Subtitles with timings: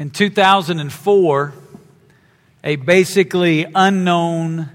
[0.00, 1.52] In 2004,
[2.64, 4.70] a basically unknown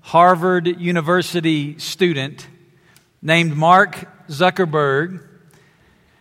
[0.00, 2.48] Harvard University student
[3.22, 5.22] named Mark Zuckerberg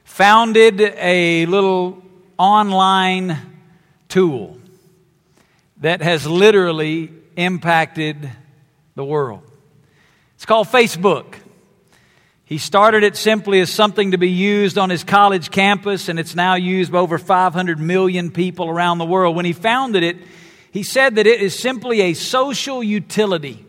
[0.04, 2.04] founded a little
[2.38, 3.36] online
[4.10, 4.60] tool
[5.78, 8.30] that has literally impacted
[8.94, 9.42] the world.
[10.36, 11.34] It's called Facebook.
[12.46, 16.36] He started it simply as something to be used on his college campus, and it's
[16.36, 19.36] now used by over 500 million people around the world.
[19.36, 20.18] When he founded it,
[20.72, 23.66] he said that it is simply a social utility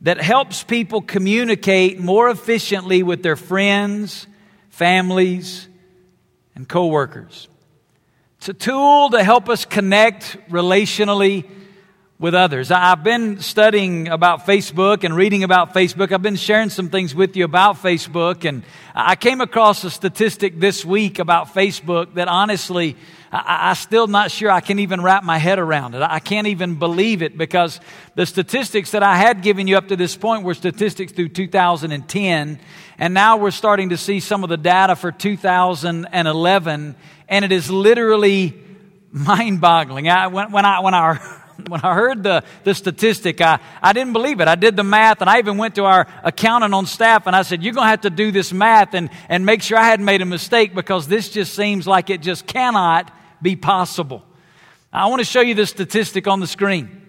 [0.00, 4.26] that helps people communicate more efficiently with their friends,
[4.70, 5.68] families,
[6.56, 7.46] and coworkers.
[8.38, 11.48] It's a tool to help us connect relationally
[12.24, 12.70] with others.
[12.70, 16.10] I've been studying about Facebook and reading about Facebook.
[16.10, 18.62] I've been sharing some things with you about Facebook, and
[18.94, 22.96] I came across a statistic this week about Facebook that honestly,
[23.30, 26.00] I, I still not sure I can even wrap my head around it.
[26.00, 27.78] I can't even believe it because
[28.14, 32.58] the statistics that I had given you up to this point were statistics through 2010,
[32.96, 36.96] and now we're starting to see some of the data for 2011,
[37.28, 38.58] and it is literally
[39.12, 40.08] mind-boggling.
[40.08, 44.12] I, when, when I when I when I heard the, the statistic, I, I didn't
[44.12, 44.48] believe it.
[44.48, 47.42] I did the math and I even went to our accountant on staff and I
[47.42, 50.04] said, You're going to have to do this math and, and make sure I hadn't
[50.04, 54.22] made a mistake because this just seems like it just cannot be possible.
[54.92, 57.00] I want to show you the statistic on the screen.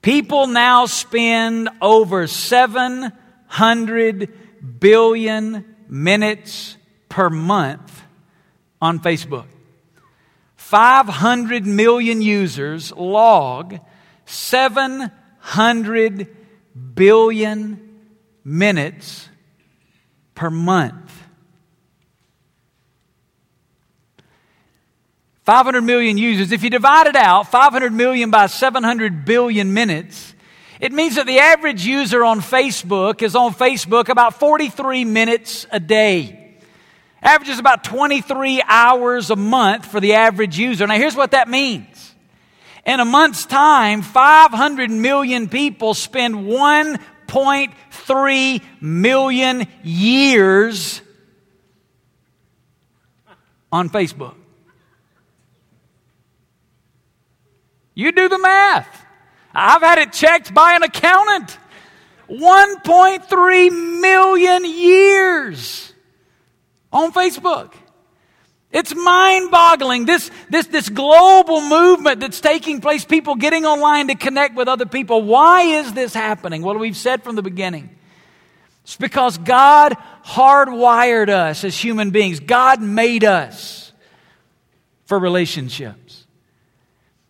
[0.00, 4.38] People now spend over 700
[4.78, 6.76] billion minutes
[7.08, 8.02] per month
[8.82, 9.46] on Facebook.
[10.64, 13.78] 500 million users log
[14.24, 16.36] 700
[16.94, 18.00] billion
[18.42, 19.28] minutes
[20.34, 21.12] per month.
[25.42, 26.50] 500 million users.
[26.50, 30.34] If you divide it out, 500 million by 700 billion minutes,
[30.80, 35.78] it means that the average user on Facebook is on Facebook about 43 minutes a
[35.78, 36.43] day.
[37.24, 40.86] Averages about 23 hours a month for the average user.
[40.86, 42.14] Now, here's what that means.
[42.84, 51.00] In a month's time, 500 million people spend 1.3 million years
[53.72, 54.34] on Facebook.
[57.94, 59.06] You do the math.
[59.54, 61.56] I've had it checked by an accountant.
[62.28, 65.93] 1.3 million years
[66.94, 67.74] on Facebook.
[68.70, 70.04] It's mind boggling.
[70.04, 74.86] This, this, this global movement that's taking place, people getting online to connect with other
[74.86, 75.22] people.
[75.22, 76.62] Why is this happening?
[76.62, 77.90] Well, we've said from the beginning.
[78.82, 82.40] It's because God hardwired us as human beings.
[82.40, 83.92] God made us
[85.06, 86.26] for relationships.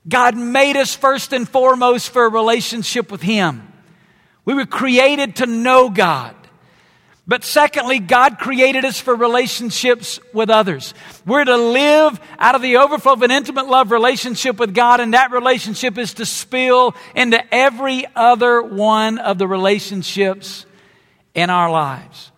[0.09, 3.71] God made us first and foremost for a relationship with Him.
[4.45, 6.35] We were created to know God.
[7.27, 10.93] But secondly, God created us for relationships with others.
[11.25, 15.15] We're to live out of the overflow of an intimate love relationship with God, and
[15.15, 20.67] that relationship is to spill into every other one of the relationships
[21.35, 22.31] in our lives.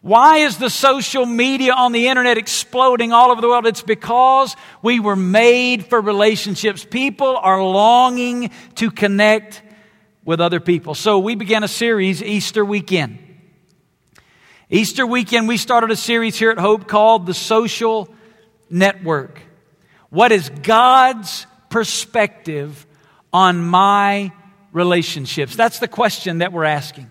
[0.00, 3.68] Why is the social media on the internet exploding all over the world?
[3.68, 6.84] It's because we were made for relationships.
[6.84, 9.62] People are longing to connect
[10.24, 10.96] with other people.
[10.96, 13.21] So we began a series Easter weekend.
[14.74, 18.08] Easter weekend, we started a series here at Hope called The Social
[18.70, 19.38] Network.
[20.08, 22.86] What is God's perspective
[23.34, 24.32] on my
[24.72, 25.54] relationships?
[25.56, 27.10] That's the question that we're asking.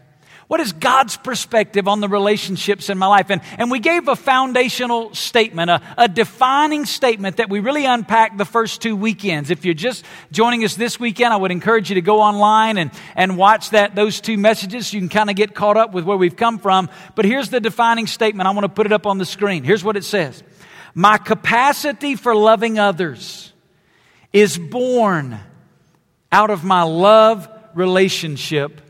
[0.51, 3.29] What is God's perspective on the relationships in my life?
[3.29, 8.37] And, and we gave a foundational statement, a, a defining statement that we really unpacked
[8.37, 9.49] the first two weekends.
[9.49, 12.91] If you're just joining us this weekend, I would encourage you to go online and,
[13.15, 16.03] and watch that, those two messages so you can kind of get caught up with
[16.03, 16.89] where we've come from.
[17.15, 18.45] But here's the defining statement.
[18.45, 19.63] I want to put it up on the screen.
[19.63, 20.43] Here's what it says.
[20.93, 23.53] My capacity for loving others
[24.33, 25.39] is born
[26.29, 28.81] out of my love relationship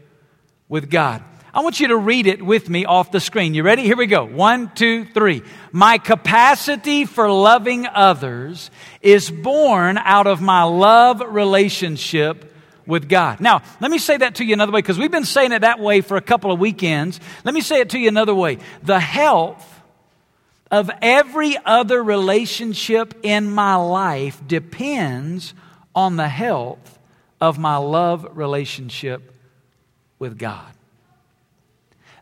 [0.68, 1.24] with God.
[1.54, 3.54] I want you to read it with me off the screen.
[3.54, 3.84] You ready?
[3.84, 4.24] Here we go.
[4.24, 5.44] One, two, three.
[5.74, 8.72] My capacity for loving others
[9.02, 12.56] is born out of my love relationship
[12.88, 13.42] with God.
[13.42, 15.80] Now, let me say that to you another way because we've been saying it that
[15.80, 17.20] way for a couple of weekends.
[17.44, 18.60] Let me say it to you another way.
[18.84, 19.68] The health
[20.72, 25.54] of every other relationship in my life depends
[25.94, 26.98] on the health
[27.42, 29.36] of my love relationship
[30.18, 30.72] with God.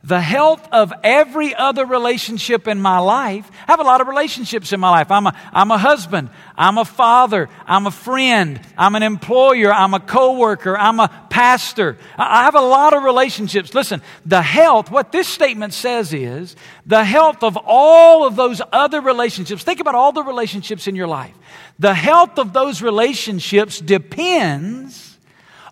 [0.04, 3.50] The health of every other relationship in my life.
[3.68, 5.12] I have a lot of relationships in my life.
[5.12, 6.30] I'm a, I'm a husband.
[6.56, 7.50] I'm a father.
[7.66, 8.62] I'm a friend.
[8.78, 9.74] I'm an employer.
[9.74, 10.78] I'm a coworker.
[10.78, 11.98] I'm a pastor.
[12.18, 13.74] I have a lot of relationships.
[13.74, 16.56] Listen, the health, what this statement says is
[16.86, 19.64] the health of all of those other relationships.
[19.64, 21.36] Think about all the relationships in your life.
[21.78, 25.09] The health of those relationships depends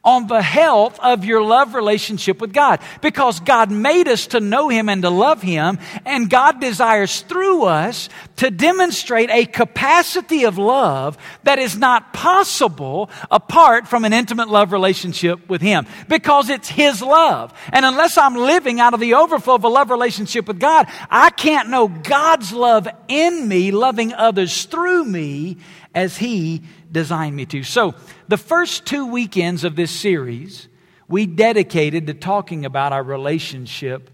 [0.07, 2.79] on the health of your love relationship with God.
[3.01, 7.65] Because God made us to know Him and to love Him, and God desires through
[7.65, 8.07] us
[8.37, 14.71] to demonstrate a capacity of love that is not possible apart from an intimate love
[14.71, 15.85] relationship with Him.
[16.07, 17.53] Because it's His love.
[17.73, 21.31] And unless I'm living out of the overflow of a love relationship with God, I
[21.31, 25.57] can't know God's love in me, loving others through me
[25.97, 26.61] as He
[26.91, 27.63] designed me to.
[27.63, 27.95] So,
[28.27, 30.67] the first two weekends of this series,
[31.07, 34.11] we dedicated to talking about our relationship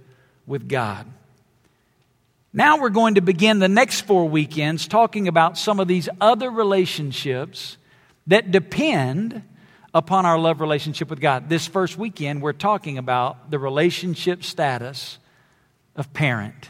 [0.48, 1.06] with God.
[2.54, 6.50] Now we're going to begin the next four weekends talking about some of these other
[6.50, 7.78] relationships
[8.28, 9.44] that depend
[9.94, 11.50] upon our love relationship with God.
[11.50, 15.18] This first weekend, we're talking about the relationship status
[15.98, 16.70] of parent.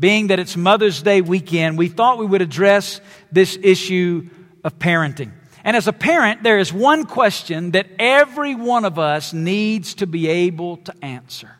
[0.00, 3.00] Being that it's Mother's Day weekend, we thought we would address
[3.32, 4.28] this issue
[4.62, 5.32] of parenting.
[5.64, 10.06] And as a parent, there is one question that every one of us needs to
[10.06, 11.50] be able to answer.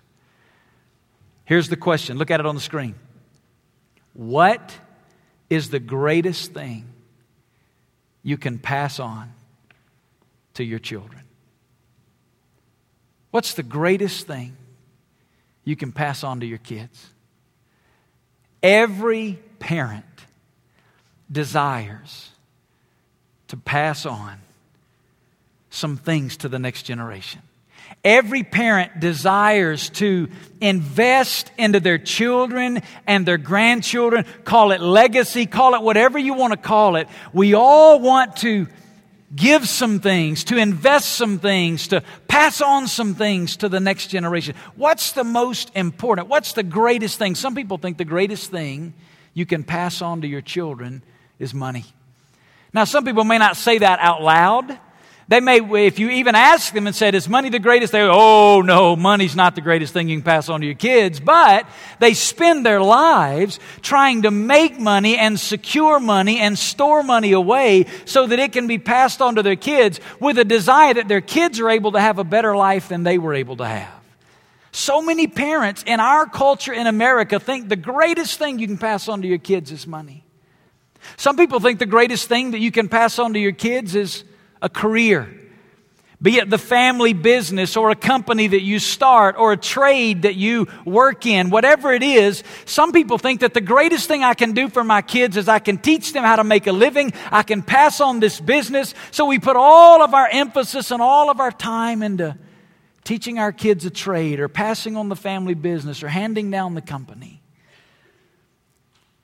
[1.45, 2.95] Here's the question look at it on the screen.
[4.13, 4.75] What
[5.51, 6.85] is the greatest thing
[8.23, 9.33] you can pass on
[10.55, 11.23] to your children?
[13.31, 14.57] What's the greatest thing
[15.65, 17.11] you can pass on to your kids?
[18.63, 20.05] Every parent
[21.31, 22.31] desires
[23.49, 24.39] to pass on
[25.71, 27.43] some things to the next generation.
[28.05, 30.29] Every parent desires to
[30.61, 34.25] invest into their children and their grandchildren.
[34.45, 37.09] Call it legacy, call it whatever you want to call it.
[37.33, 38.67] We all want to
[39.35, 44.09] give some things, to invest some things, to pass on some things to the next
[44.09, 44.55] generation.
[44.77, 46.29] What's the most important?
[46.29, 47.35] What's the greatest thing?
[47.35, 48.95] Some people think the greatest thing
[49.35, 51.03] you can pass on to your children
[51.39, 51.85] is money.
[52.73, 54.79] Now, some people may not say that out loud.
[55.29, 57.93] They may, if you even ask them and said, is money the greatest?
[57.93, 61.21] They oh no, money's not the greatest thing you can pass on to your kids.
[61.21, 67.33] But they spend their lives trying to make money and secure money and store money
[67.33, 71.09] away so that it can be passed on to their kids with a desire that
[71.09, 73.93] their kids are able to have a better life than they were able to have.
[74.73, 79.09] So many parents in our culture in America think the greatest thing you can pass
[79.09, 80.25] on to your kids is money.
[81.19, 84.25] Some people think the greatest thing that you can pass on to your kids is
[84.61, 85.35] a career.
[86.21, 90.35] Be it the family business or a company that you start or a trade that
[90.35, 94.53] you work in, whatever it is, some people think that the greatest thing I can
[94.53, 97.13] do for my kids is I can teach them how to make a living.
[97.31, 98.95] I can pass on this business.
[99.13, 102.37] So we put all of our emphasis and all of our time into
[103.05, 106.83] teaching our kids a trade or passing on the family business or handing down the
[106.83, 107.41] company.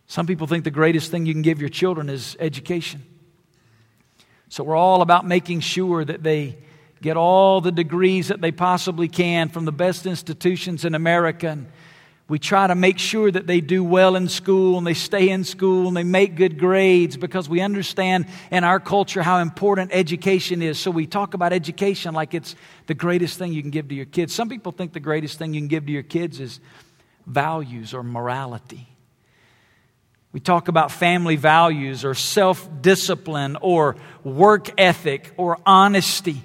[0.07, 3.05] Some people think the greatest thing you can give your children is education.
[4.55, 6.57] So we're all about making sure that they
[7.03, 11.49] get all the degrees that they possibly can from the best institutions in America.
[11.49, 11.67] And
[12.29, 15.43] we try to make sure that they do well in school and they stay in
[15.43, 20.63] school and they make good grades because we understand in our culture how important education
[20.63, 20.79] is.
[20.79, 22.55] So we talk about education like it's
[22.87, 24.33] the greatest thing you can give to your kids.
[24.33, 26.61] Some people think the greatest thing you can give to your kids is
[27.27, 28.94] values or morality.
[30.35, 36.43] We talk about family values or self discipline or work ethic or honesty.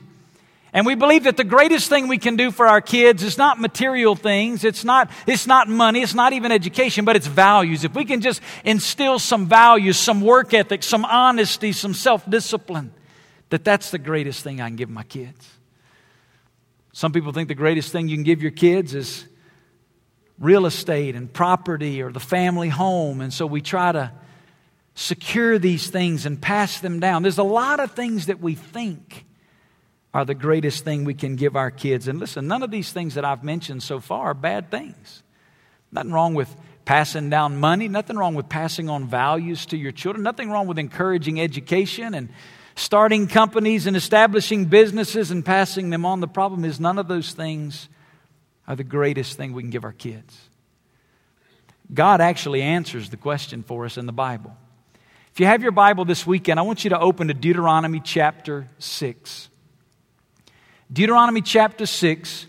[0.72, 3.60] And we believe that the greatest thing we can do for our kids is not
[3.60, 4.63] material things.
[4.63, 6.03] It's not, it's not money.
[6.03, 7.84] It's not even education, but it's values.
[7.84, 12.91] If we can just instill some values, some work ethic, some honesty, some self discipline,
[13.50, 15.50] that that's the greatest thing I can give my kids.
[16.93, 19.25] Some people think the greatest thing you can give your kids is
[20.39, 23.22] real estate and property or the family home.
[23.22, 24.12] And so we try to
[24.96, 27.24] secure these things and pass them down.
[27.24, 29.25] There's a lot of things that we think
[30.13, 32.08] are the greatest thing we can give our kids.
[32.08, 35.24] And listen, none of these things that I've mentioned so far are bad things.
[35.91, 36.53] Nothing wrong with
[36.86, 40.79] passing down money, nothing wrong with passing on values to your children, nothing wrong with
[40.79, 42.29] encouraging education and
[42.75, 46.19] starting companies and establishing businesses and passing them on.
[46.19, 47.89] The problem is none of those things
[48.69, 50.38] are the greatest thing we can give our kids.
[51.91, 54.55] God actually answers the question for us in the Bible.
[55.33, 58.69] If you have your Bible this weekend, I want you to open to Deuteronomy chapter
[58.77, 59.49] 6.
[60.93, 62.45] Deuteronomy chapter 6.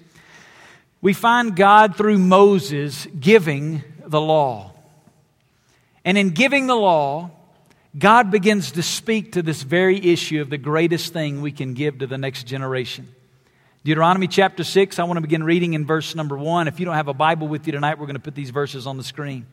[1.00, 4.74] we find God through Moses giving the law.
[6.04, 7.30] And in giving the law,
[7.98, 12.00] God begins to speak to this very issue of the greatest thing we can give
[12.00, 13.08] to the next generation.
[13.82, 16.68] Deuteronomy chapter 6, I want to begin reading in verse number 1.
[16.68, 18.86] If you don't have a Bible with you tonight, we're going to put these verses
[18.86, 19.46] on the screen.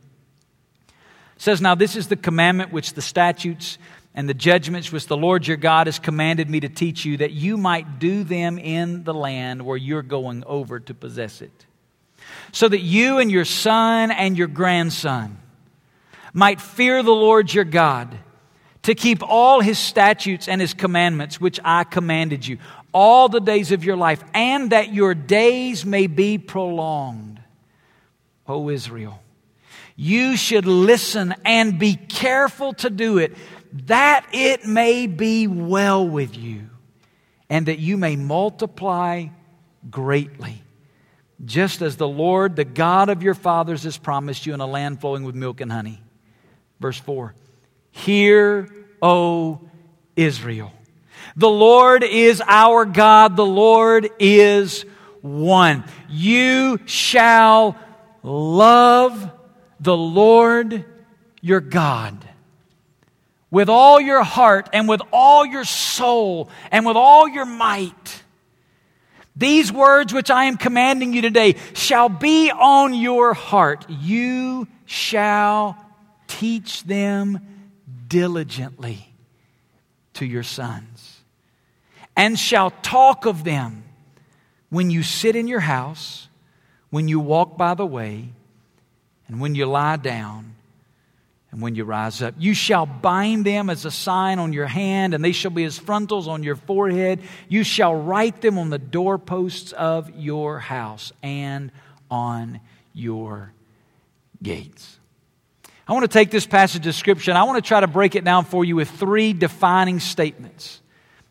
[0.90, 3.78] It says, Now this is the commandment which the statutes
[4.14, 7.32] and the judgments which the Lord your God has commanded me to teach you, that
[7.32, 11.66] you might do them in the land where you're going over to possess it.
[12.52, 15.38] So that you and your son and your grandson
[16.34, 18.18] might fear the Lord your God,
[18.84, 22.58] to keep all his statutes and his commandments, which I commanded you,
[23.00, 27.40] all the days of your life, and that your days may be prolonged.
[28.48, 29.22] O Israel,
[29.96, 33.38] you should listen and be careful to do it
[33.86, 36.70] that it may be well with you,
[37.52, 39.28] and that you may multiply
[39.92, 40.64] greatly,
[41.46, 45.02] just as the Lord, the God of your fathers, has promised you in a land
[45.02, 46.02] flowing with milk and honey.
[46.80, 47.36] Verse 4
[47.92, 48.74] Hear,
[49.04, 49.62] O
[50.16, 50.72] Israel.
[51.38, 54.86] The Lord is our God, the Lord is
[55.22, 55.84] one.
[56.10, 57.78] You shall
[58.24, 59.32] love
[59.80, 60.84] the Lord
[61.42, 62.28] your God
[63.52, 68.24] with all your heart and with all your soul and with all your might.
[69.36, 73.86] These words which I am commanding you today shall be on your heart.
[73.88, 75.78] You shall
[76.28, 77.40] teach them
[78.08, 79.14] diligently
[80.16, 81.17] to your sons,
[82.18, 83.84] and shall talk of them
[84.70, 86.28] when you sit in your house,
[86.90, 88.30] when you walk by the way,
[89.28, 90.56] and when you lie down
[91.52, 92.34] and when you rise up.
[92.38, 95.78] You shall bind them as a sign on your hand, and they shall be as
[95.78, 97.22] frontals on your forehead.
[97.48, 101.72] You shall write them on the doorposts of your house and
[102.10, 102.60] on
[102.94, 103.54] your
[104.42, 104.98] gates.
[105.88, 108.16] I want to take this passage of Scripture and I want to try to break
[108.16, 110.82] it down for you with three defining statements.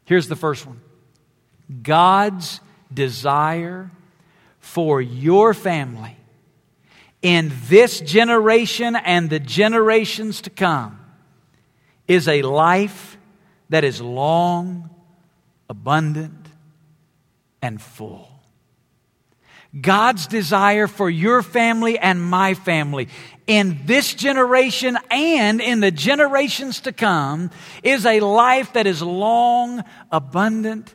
[0.07, 0.81] Here's the first one
[1.83, 2.61] God's
[2.93, 3.91] desire
[4.59, 6.17] for your family
[7.21, 11.01] in this generation and the generations to come
[12.09, 13.19] is a life
[13.69, 14.91] that is long,
[15.69, 16.49] abundant,
[17.61, 18.31] and full.
[19.79, 23.09] God's desire for your family and my family
[23.47, 27.51] in this generation and in the generations to come
[27.83, 30.95] is a life that is long, abundant,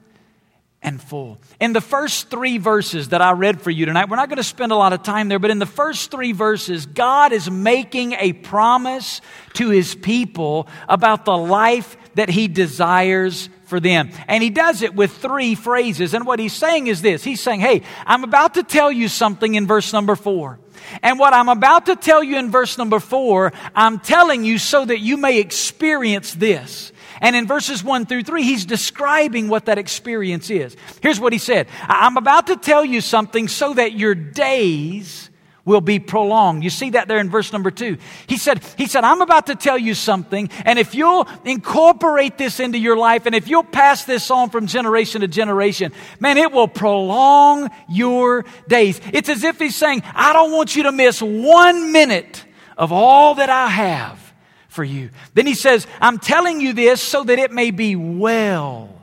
[0.82, 1.40] and full.
[1.60, 4.44] In the first three verses that I read for you tonight, we're not going to
[4.44, 8.14] spend a lot of time there, but in the first three verses, God is making
[8.14, 9.22] a promise
[9.54, 14.10] to his people about the life that he desires for them.
[14.28, 16.14] And he does it with three phrases.
[16.14, 19.56] And what he's saying is this He's saying, Hey, I'm about to tell you something
[19.56, 20.60] in verse number four.
[21.02, 24.86] And what I'm about to tell you in verse number four, I'm telling you so
[24.86, 26.92] that you may experience this.
[27.22, 30.76] And in verses 1 through 3, he's describing what that experience is.
[31.02, 35.31] Here's what he said I'm about to tell you something so that your days
[35.66, 36.64] will be prolonged.
[36.64, 37.98] You see that there in verse number 2.
[38.28, 42.60] He said, he said, I'm about to tell you something, and if you'll incorporate this
[42.60, 46.52] into your life, and if you'll pass this on from generation to generation, man, it
[46.52, 49.00] will prolong your days.
[49.14, 52.46] It's as if he's saying, I don't want you to miss one minute
[52.78, 54.34] of all that I have
[54.70, 55.10] for you.
[55.34, 59.01] Then he says, I'm telling you this so that it may be well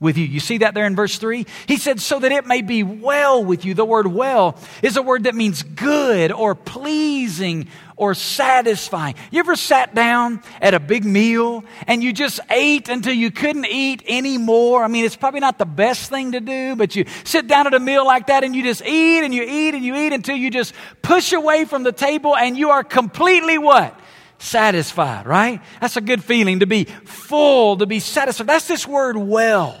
[0.00, 0.24] with you.
[0.24, 1.46] You see that there in verse 3?
[1.66, 3.74] He said, so that it may be well with you.
[3.74, 9.14] The word well is a word that means good or pleasing or satisfying.
[9.30, 13.66] You ever sat down at a big meal and you just ate until you couldn't
[13.66, 14.82] eat anymore?
[14.82, 17.74] I mean, it's probably not the best thing to do, but you sit down at
[17.74, 20.36] a meal like that and you just eat and you eat and you eat until
[20.36, 23.98] you just push away from the table and you are completely what?
[24.40, 25.60] satisfied, right?
[25.82, 28.46] That's a good feeling to be full, to be satisfied.
[28.46, 29.78] That's this word well.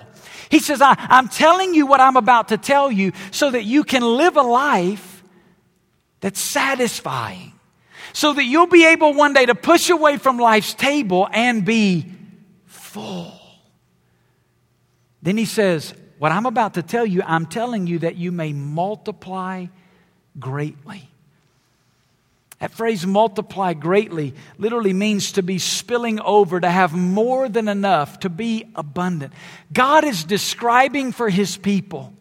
[0.50, 3.84] He says, I, am telling you what I'm about to tell you so that you
[3.84, 5.22] can live a life
[6.20, 7.52] that's satisfying.
[8.12, 12.12] So that you'll be able one day to push away from life's table and be
[12.66, 13.38] full.
[15.22, 18.52] Then he says, What I'm about to tell you, I'm telling you that you may
[18.52, 19.66] multiply
[20.38, 21.09] greatly.
[22.60, 28.20] That phrase multiply greatly literally means to be spilling over, to have more than enough,
[28.20, 29.32] to be abundant.
[29.72, 32.12] God is describing for his people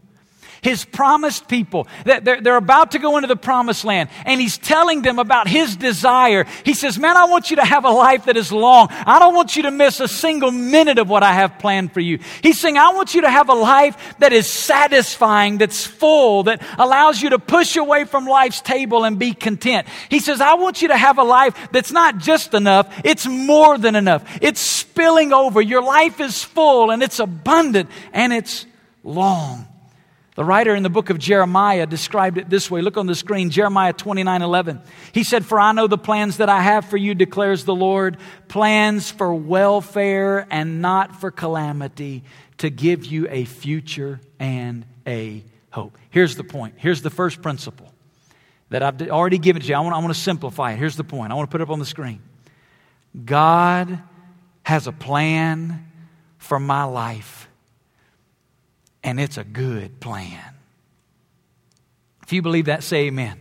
[0.61, 1.87] his promised people.
[2.05, 5.47] That they're, they're, about to go into the promised land and he's telling them about
[5.47, 6.45] his desire.
[6.65, 8.87] He says man i want you to have a life that is long.
[8.91, 12.01] I don't want you to miss a single minute of what i have planned for
[12.01, 12.19] you.
[12.41, 16.61] He's saying i want you to have a life that is satisfying that's full that
[16.77, 19.87] allows you to push away from life's table and be content.
[20.09, 23.77] He says i want you to have a life that's not just enough it's more
[23.77, 24.23] than enough.
[24.41, 25.61] It's spilling over.
[25.61, 28.65] Your life is full and it's abundant and it's
[29.03, 29.68] long
[30.39, 32.81] the writer in the book of Jeremiah described it this way.
[32.81, 34.79] Look on the screen, Jeremiah 29 11.
[35.11, 38.15] He said, For I know the plans that I have for you, declares the Lord,
[38.47, 42.23] plans for welfare and not for calamity,
[42.59, 45.97] to give you a future and a hope.
[46.09, 46.75] Here's the point.
[46.77, 47.93] Here's the first principle
[48.69, 49.75] that I've already given to you.
[49.75, 50.79] I want, I want to simplify it.
[50.79, 51.33] Here's the point.
[51.33, 52.21] I want to put it up on the screen.
[53.25, 54.01] God
[54.63, 55.85] has a plan
[56.37, 57.38] for my life
[59.03, 60.41] and it's a good plan.
[62.23, 63.39] If you believe that, say amen.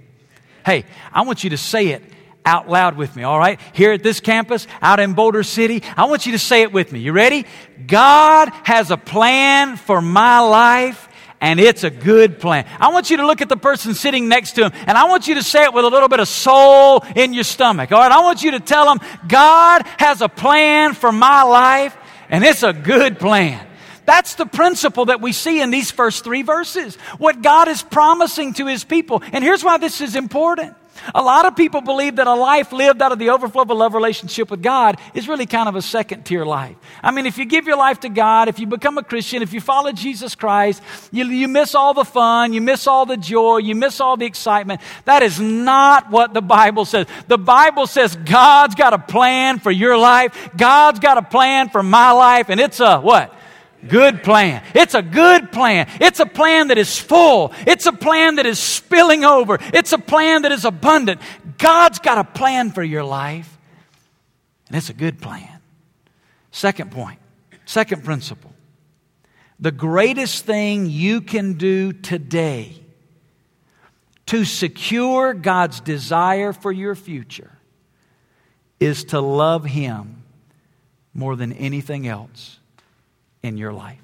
[0.65, 2.03] Hey, I want you to say it
[2.45, 3.61] out loud with me, all right?
[3.75, 6.93] Here at this campus, out in Boulder City, I want you to say it with
[6.93, 7.01] me.
[7.01, 7.45] You ready?
[7.87, 11.09] God has a plan for my life
[11.41, 12.67] and it's a good plan.
[12.81, 15.29] I want you to look at the person sitting next to him and I want
[15.29, 17.93] you to say it with a little bit of soul in your stomach.
[17.93, 18.11] All right.
[18.11, 18.99] I want you to tell him,
[19.29, 21.97] God has a plan for my life
[22.31, 23.68] and it's a good plan.
[24.09, 26.97] That's the principle that we see in these first three verses.
[27.19, 29.23] What God is promising to his people.
[29.35, 30.75] And here's why this is important.
[31.15, 33.75] A lot of people believe that a life lived out of the overflow of a
[33.75, 36.75] love relationship with God is really kind of a second tier life.
[37.03, 39.53] I mean, if you give your life to God, if you become a Christian, if
[39.53, 43.59] you follow Jesus Christ, you, you miss all the fun, you miss all the joy,
[43.59, 44.81] you miss all the excitement.
[45.05, 47.07] That is not what the Bible says.
[47.27, 50.51] The Bible says God's got a plan for your life.
[50.57, 53.35] God's got a plan for my life, and it's a what?
[53.87, 54.65] Good plan.
[54.75, 55.89] It's a good plan.
[56.01, 57.53] It's a plan that is full.
[57.67, 59.59] It's a plan that is spilling over.
[59.73, 61.21] It's a plan that is abundant.
[61.59, 63.57] God's got a plan for your life,
[64.67, 65.61] and it's a good plan.
[66.51, 67.21] Second point,
[67.67, 68.53] second principle.
[69.61, 72.81] The greatest thing you can do today
[74.27, 77.53] to secure God's desire for your future
[78.81, 80.23] is to love Him
[81.15, 82.58] more than anything else
[83.43, 83.99] in your life.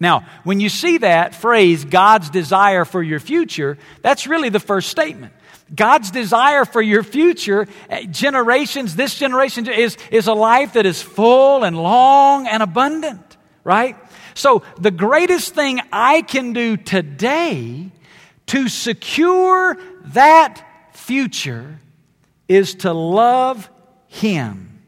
[0.00, 4.90] Now, when you see that phrase, God's desire for your future, that's really the first
[4.90, 5.32] statement.
[5.74, 11.00] God's desire for your future, eh, generations, this generation is, is a life that is
[11.00, 13.96] full and long and abundant, right?
[14.34, 17.90] So, the greatest thing I can do today
[18.46, 21.78] to secure that future
[22.46, 23.70] is to love
[24.08, 24.82] Him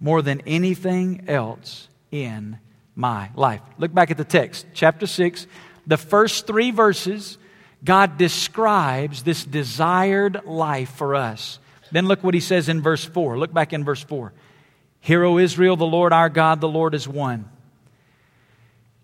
[0.00, 2.58] more than anything else in
[2.94, 3.62] my life.
[3.78, 5.48] Look back at the text, chapter 6,
[5.86, 7.38] the first three verses.
[7.84, 11.58] God describes this desired life for us.
[11.90, 13.38] Then look what he says in verse 4.
[13.38, 14.32] Look back in verse 4.
[15.00, 17.48] Hear, O Israel, the Lord our God, the Lord is one.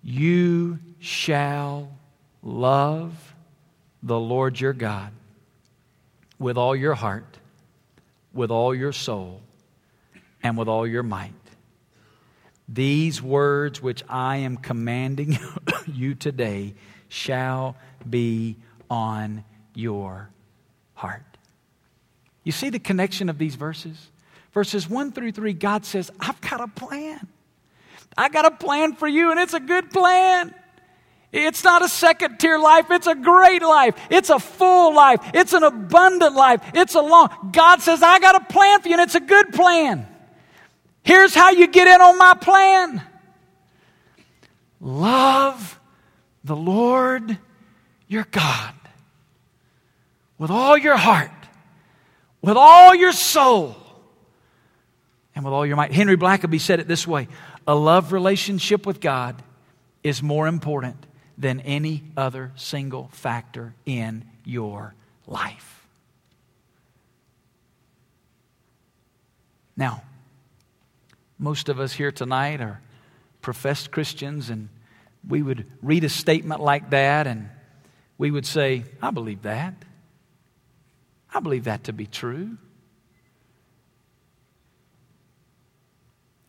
[0.02, 1.90] You shall
[2.42, 3.34] love
[4.02, 5.12] the Lord your God
[6.38, 7.36] with all your heart,
[8.32, 9.40] with all your soul,
[10.40, 11.32] and with all your might.
[12.68, 15.38] These words which I am commanding
[15.86, 16.74] you today
[17.08, 17.76] shall
[18.08, 18.56] be
[18.90, 20.30] on your
[20.94, 21.22] heart.
[22.44, 24.10] You see the connection of these verses?
[24.52, 27.26] Verses 1 through 3, God says, I've got a plan.
[28.16, 30.54] I got a plan for you, and it's a good plan.
[31.30, 32.90] It's not a second tier life.
[32.90, 33.94] It's a great life.
[34.10, 35.20] It's a full life.
[35.34, 36.62] It's an abundant life.
[36.74, 37.50] It's a long.
[37.52, 40.06] God says, I got a plan for you, and it's a good plan.
[41.08, 43.00] Here's how you get in on my plan
[44.78, 45.80] love
[46.44, 47.38] the Lord
[48.08, 48.74] your God
[50.36, 51.30] with all your heart,
[52.42, 53.74] with all your soul,
[55.34, 55.92] and with all your might.
[55.92, 57.28] Henry Blackaby said it this way
[57.66, 59.42] a love relationship with God
[60.02, 61.06] is more important
[61.38, 64.94] than any other single factor in your
[65.26, 65.86] life.
[69.74, 70.02] Now,
[71.38, 72.80] most of us here tonight are
[73.40, 74.68] professed Christians, and
[75.26, 77.48] we would read a statement like that and
[78.18, 79.74] we would say, I believe that.
[81.32, 82.58] I believe that to be true.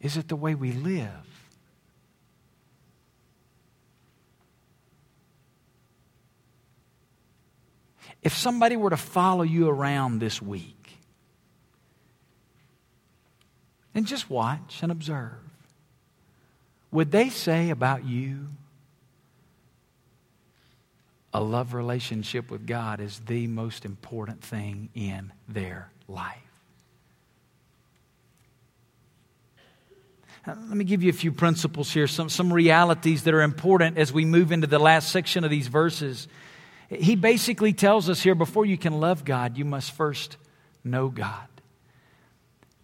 [0.01, 1.09] Is it the way we live?
[8.21, 10.78] If somebody were to follow you around this week,
[13.99, 15.33] and just watch and observe.
[16.89, 18.47] Would they say about you,
[21.33, 26.37] a love relationship with God is the most important thing in their life.
[30.47, 34.13] Let me give you a few principles here, some, some realities that are important as
[34.13, 36.29] we move into the last section of these verses.
[36.87, 40.37] He basically tells us here before you can love God, you must first
[40.85, 41.48] know God.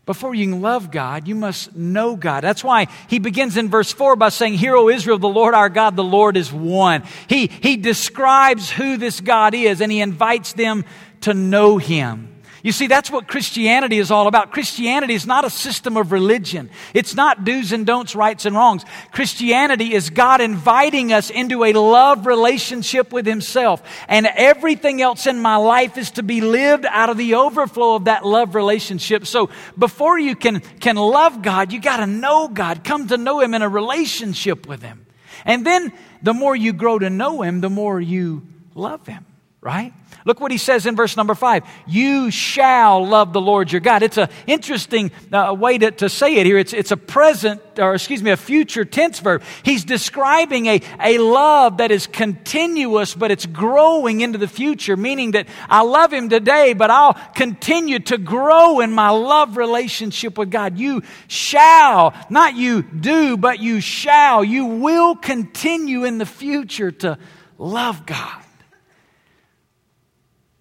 [0.05, 2.43] Before you can love God, you must know God.
[2.43, 5.69] That's why he begins in verse 4 by saying, Hear, O Israel, the Lord our
[5.69, 7.03] God, the Lord is one.
[7.27, 10.85] He, he describes who this God is and he invites them
[11.21, 12.34] to know him.
[12.65, 14.51] You see, that's what Christianity is all about.
[14.51, 16.71] Christianity is not a system of religion.
[16.95, 18.83] It's not do's and don'ts, rights and wrongs.
[19.11, 23.83] Christianity is God inviting us into a love relationship with Himself.
[24.07, 28.05] And everything else in my life is to be lived out of the overflow of
[28.05, 29.27] that love relationship.
[29.27, 33.41] So before you can, can love God, you got to know God, come to know
[33.41, 35.05] Him in a relationship with Him.
[35.45, 39.23] And then the more you grow to know Him, the more you love Him,
[39.65, 39.93] right?
[40.25, 41.63] Look what he says in verse number five.
[41.87, 44.03] You shall love the Lord your God.
[44.03, 46.59] It's an interesting uh, way to, to say it here.
[46.59, 49.41] It's, it's a present, or excuse me, a future tense verb.
[49.63, 55.31] He's describing a, a love that is continuous, but it's growing into the future, meaning
[55.31, 60.51] that I love him today, but I'll continue to grow in my love relationship with
[60.51, 60.77] God.
[60.77, 64.43] You shall, not you do, but you shall.
[64.43, 67.17] You will continue in the future to
[67.57, 68.44] love God.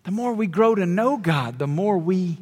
[0.05, 2.39] The more we grow to know God, the more we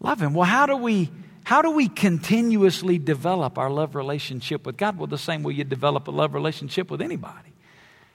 [0.00, 0.32] love Him.
[0.32, 1.10] Well, how do we
[1.44, 4.98] how do we continuously develop our love relationship with God?
[4.98, 7.52] Well, the same way you develop a love relationship with anybody.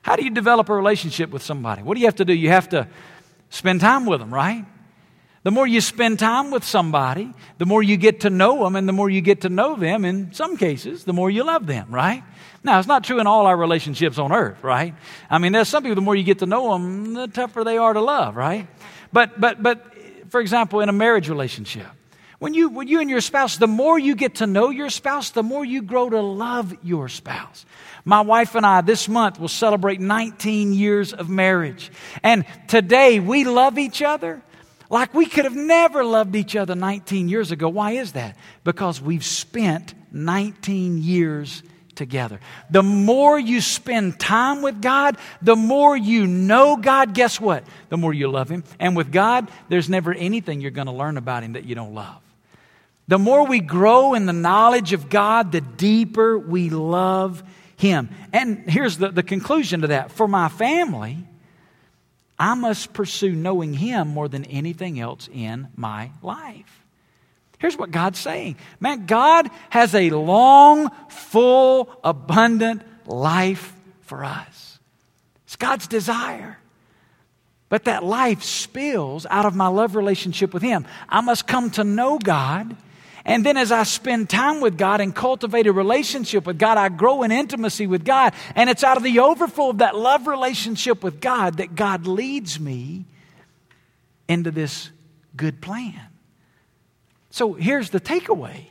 [0.02, 1.84] How do you develop a relationship with somebody?
[1.84, 2.34] What do you have to do?
[2.34, 2.88] You have to
[3.50, 4.66] spend time with them, right?
[5.46, 8.90] The more you spend time with somebody, the more you get to know them, and
[8.90, 11.94] the more you get to know them, in some cases, the more you love them,
[11.94, 12.24] right?
[12.64, 14.96] Now, it's not true in all our relationships on earth, right?
[15.30, 17.78] I mean, there's some people, the more you get to know them, the tougher they
[17.78, 18.68] are to love, right?
[19.14, 19.86] But, but, but,
[20.30, 21.86] for example, in a marriage relationship,
[22.40, 25.30] when you, when you and your spouse, the more you get to know your spouse,
[25.30, 27.68] the more you grow to love your spouse.
[28.04, 31.92] My wife and I this month will celebrate 19 years of marriage.
[32.24, 34.42] And today we love each other
[34.90, 37.70] like we could have never loved each other 19 years ago.
[37.70, 38.38] Why is that?
[38.64, 41.64] Because we've spent 19 years
[41.96, 42.40] together.
[42.70, 47.64] The more you spend time with God, the more you know God, guess what?
[47.90, 48.64] The more you love Him.
[48.80, 51.94] And with God, there's never anything you're going to learn about Him that you don't
[51.94, 52.22] love.
[53.08, 57.44] The more we grow in the knowledge of God, the deeper we love
[57.78, 58.10] Him.
[58.34, 61.20] And here's the, the conclusion to that for my family,
[62.38, 66.84] I must pursue knowing Him more than anything else in my life.
[67.60, 74.80] Here's what God's saying Man, God has a long, full, abundant life for us.
[75.46, 76.60] It's God's desire.
[77.68, 80.86] But that life spills out of my love relationship with Him.
[81.10, 82.76] I must come to know God.
[83.26, 86.90] And then as I spend time with God and cultivate a relationship with God, I
[86.90, 88.34] grow in intimacy with God.
[88.56, 92.60] And it's out of the overflow of that love relationship with God that God leads
[92.60, 93.06] me
[94.28, 94.92] into this
[95.36, 96.00] good plan.
[97.32, 98.68] So here's the takeaway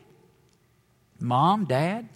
[1.19, 2.09] Mom, Dad,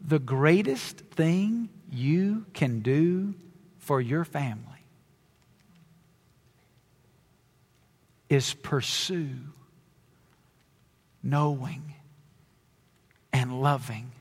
[0.00, 3.34] the greatest thing you can do
[3.78, 4.60] for your family
[8.30, 9.28] is pursue
[11.24, 11.94] knowing
[13.32, 14.12] and loving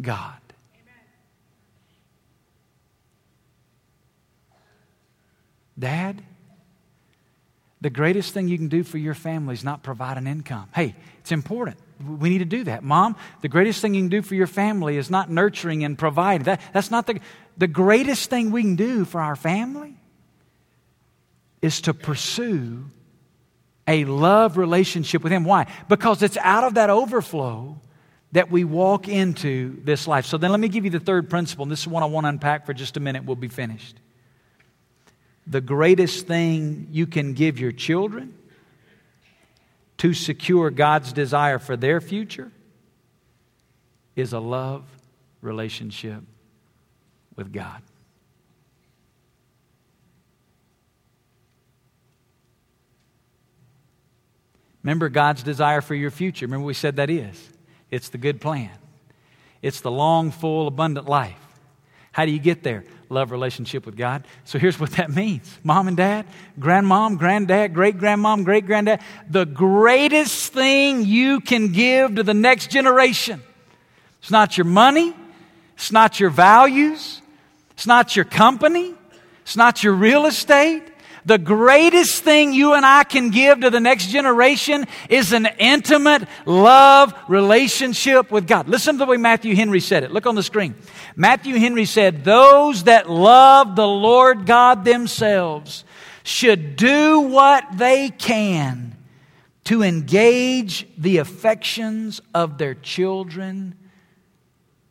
[0.00, 0.38] God.
[5.76, 6.22] Dad,
[7.80, 10.68] the greatest thing you can do for your family is not provide an income.
[10.74, 11.76] Hey, it's important.
[12.00, 12.82] We need to do that.
[12.82, 16.44] Mom, the greatest thing you can do for your family is not nurturing and providing.
[16.44, 17.20] That, that's not the,
[17.58, 19.96] the greatest thing we can do for our family
[21.60, 22.84] is to pursue
[23.86, 25.44] a love relationship with Him.
[25.44, 25.66] Why?
[25.88, 27.78] Because it's out of that overflow
[28.32, 30.26] that we walk into this life.
[30.26, 31.66] So then let me give you the third principle.
[31.66, 33.24] This is one I want to unpack for just a minute.
[33.24, 33.96] We'll be finished
[35.46, 38.34] the greatest thing you can give your children
[39.98, 42.50] to secure God's desire for their future
[44.16, 44.84] is a love
[45.40, 46.22] relationship
[47.36, 47.82] with God.
[54.84, 56.46] Remember God's desire for your future.
[56.46, 57.50] Remember, we said that is
[57.90, 58.70] it's the good plan,
[59.60, 61.40] it's the long, full, abundant life.
[62.12, 62.84] How do you get there?
[63.14, 64.26] love relationship with God.
[64.44, 66.26] So here's what that means mom and dad,
[66.58, 69.00] grandmom, granddad, great grandmom, great granddad.
[69.30, 73.42] The greatest thing you can give to the next generation.
[74.20, 75.14] It's not your money.
[75.76, 77.22] It's not your values.
[77.72, 78.94] It's not your company.
[79.42, 80.82] It's not your real estate.
[81.26, 86.28] The greatest thing you and I can give to the next generation is an intimate
[86.44, 88.68] love relationship with God.
[88.68, 90.12] Listen to the way Matthew Henry said it.
[90.12, 90.74] Look on the screen.
[91.16, 95.84] Matthew Henry said, Those that love the Lord God themselves
[96.24, 98.96] should do what they can
[99.64, 103.74] to engage the affections of their children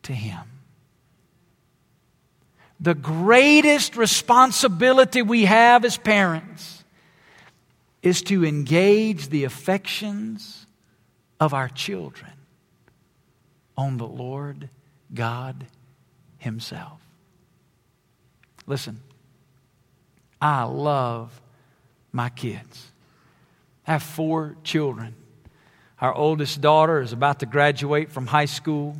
[0.02, 0.40] to Him.
[2.84, 6.84] The greatest responsibility we have as parents
[8.02, 10.66] is to engage the affections
[11.40, 12.32] of our children
[13.74, 14.68] on the Lord
[15.14, 15.64] God
[16.36, 17.00] Himself.
[18.66, 19.00] Listen,
[20.38, 21.40] I love
[22.12, 22.92] my kids.
[23.86, 25.14] I have four children.
[26.02, 28.98] Our oldest daughter is about to graduate from high school.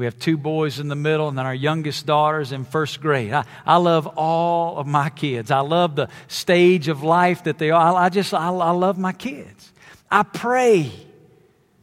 [0.00, 3.02] We have two boys in the middle, and then our youngest daughter is in first
[3.02, 3.34] grade.
[3.34, 5.50] I, I love all of my kids.
[5.50, 7.94] I love the stage of life that they are.
[7.94, 9.70] I, I just, I, I, love my kids.
[10.10, 10.90] I pray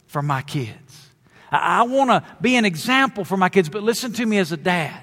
[0.08, 1.10] for my kids.
[1.52, 4.50] I, I want to be an example for my kids, but listen to me as
[4.50, 5.00] a dad.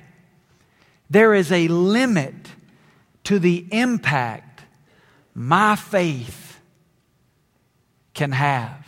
[1.09, 2.35] There is a limit
[3.23, 4.63] to the impact
[5.33, 6.59] my faith
[8.13, 8.85] can have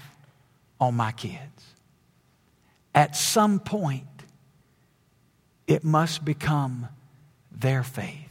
[0.82, 1.40] on my kids.
[2.94, 4.07] At some point,
[5.68, 6.88] it must become
[7.52, 8.27] their faith.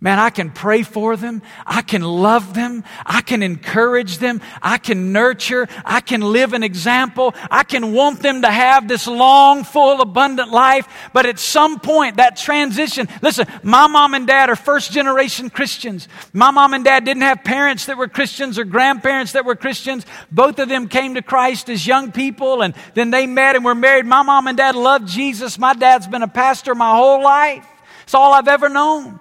[0.00, 1.42] Man, I can pray for them.
[1.66, 2.84] I can love them.
[3.04, 4.40] I can encourage them.
[4.62, 5.66] I can nurture.
[5.84, 7.34] I can live an example.
[7.50, 10.86] I can want them to have this long, full, abundant life.
[11.12, 16.06] But at some point, that transition, listen, my mom and dad are first generation Christians.
[16.32, 20.06] My mom and dad didn't have parents that were Christians or grandparents that were Christians.
[20.30, 23.74] Both of them came to Christ as young people and then they met and were
[23.74, 24.06] married.
[24.06, 25.58] My mom and dad loved Jesus.
[25.58, 27.66] My dad's been a pastor my whole life.
[28.04, 29.18] It's all I've ever known.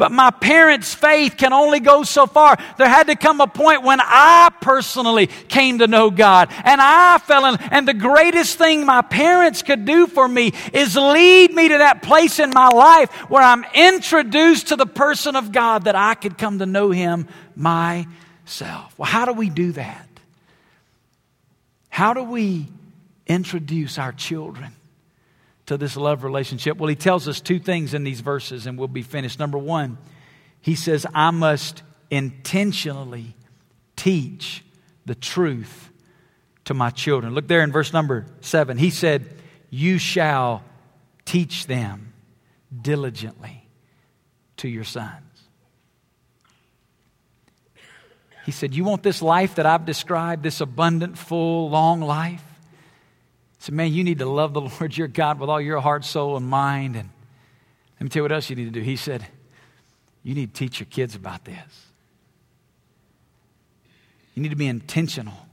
[0.00, 2.56] But my parents' faith can only go so far.
[2.78, 7.18] There had to come a point when I personally came to know God and I
[7.18, 7.60] fell in.
[7.70, 12.00] And the greatest thing my parents could do for me is lead me to that
[12.00, 16.38] place in my life where I'm introduced to the person of God that I could
[16.38, 18.94] come to know Him myself.
[18.96, 20.08] Well, how do we do that?
[21.90, 22.68] How do we
[23.26, 24.72] introduce our children
[25.70, 26.78] to this love relationship?
[26.78, 29.38] Well, he tells us two things in these verses, and we'll be finished.
[29.38, 29.98] Number one,
[30.60, 33.36] he says, I must intentionally
[33.94, 34.64] teach
[35.06, 35.90] the truth
[36.64, 37.34] to my children.
[37.34, 38.78] Look there in verse number seven.
[38.78, 39.32] He said,
[39.70, 40.64] You shall
[41.24, 42.14] teach them
[42.82, 43.64] diligently
[44.56, 45.22] to your sons.
[48.44, 52.42] He said, You want this life that I've described, this abundant, full, long life?
[53.60, 56.36] Said, Man, you need to love the Lord your God with all your heart, soul,
[56.36, 56.96] and mind.
[56.96, 57.10] And
[58.00, 58.80] let me tell you what else you need to do.
[58.80, 59.24] He said,
[60.24, 61.86] You need to teach your kids about this.
[64.34, 65.46] You need to be intentional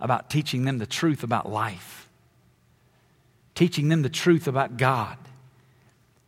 [0.00, 2.08] about teaching them the truth about life,
[3.54, 5.16] teaching them the truth about God,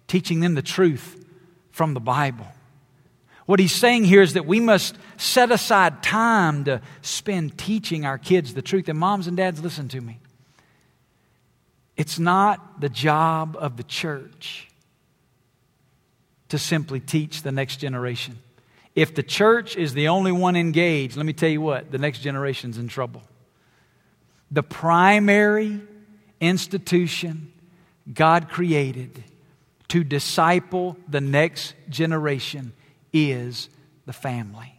[0.06, 1.24] teaching them the truth
[1.72, 2.46] from the Bible.
[3.46, 8.18] What he's saying here is that we must set aside time to spend teaching our
[8.18, 8.88] kids the truth.
[8.88, 10.18] And moms and dads, listen to me.
[11.96, 14.68] It's not the job of the church
[16.48, 18.38] to simply teach the next generation.
[18.94, 22.20] If the church is the only one engaged, let me tell you what, the next
[22.20, 23.22] generation's in trouble.
[24.50, 25.80] The primary
[26.40, 27.52] institution
[28.12, 29.24] God created
[29.88, 32.72] to disciple the next generation
[33.12, 33.68] is
[34.04, 34.78] the family.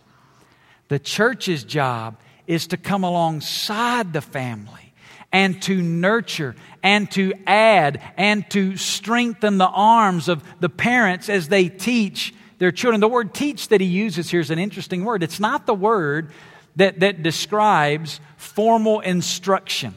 [0.88, 4.87] The church's job is to come alongside the family
[5.32, 11.48] and to nurture and to add and to strengthen the arms of the parents as
[11.48, 13.02] they teach their children.
[13.02, 15.24] The word teach that he uses here is an interesting word.
[15.24, 16.32] It's not the word
[16.78, 19.96] that, that describes formal instruction.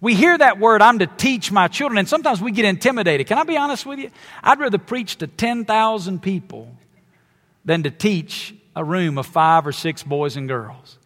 [0.00, 3.26] We hear that word, I'm to teach my children, and sometimes we get intimidated.
[3.26, 4.10] Can I be honest with you?
[4.42, 6.72] I'd rather preach to 10,000 people
[7.64, 10.98] than to teach a room of five or six boys and girls.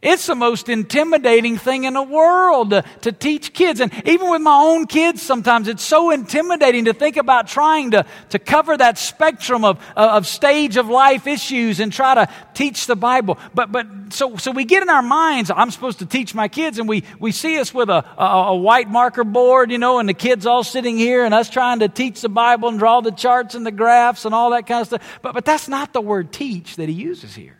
[0.00, 3.80] It's the most intimidating thing in the world to, to, teach kids.
[3.80, 8.06] And even with my own kids, sometimes it's so intimidating to think about trying to,
[8.30, 12.94] to cover that spectrum of, of stage of life issues and try to teach the
[12.94, 13.38] Bible.
[13.54, 16.78] But, but so, so we get in our minds, I'm supposed to teach my kids,
[16.78, 20.08] and we, we see us with a, a, a white marker board, you know, and
[20.08, 23.10] the kids all sitting here and us trying to teach the Bible and draw the
[23.10, 25.18] charts and the graphs and all that kind of stuff.
[25.22, 27.57] But, but that's not the word teach that he uses here.